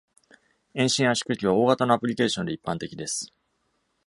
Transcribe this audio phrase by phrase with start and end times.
[0.73, 3.31] 遠心圧縮機は大型のアプリケーションで一般的です。